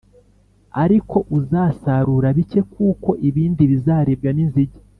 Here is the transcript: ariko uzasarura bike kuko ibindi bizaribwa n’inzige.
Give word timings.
ariko 0.83 1.17
uzasarura 1.37 2.27
bike 2.37 2.61
kuko 2.73 3.09
ibindi 3.29 3.63
bizaribwa 3.71 4.29
n’inzige. 4.33 4.77